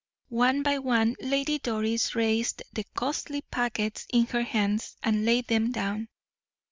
[0.29, 5.71] One by one Lady Doris raised the costly packets in her hands and laid them
[5.71, 6.07] down.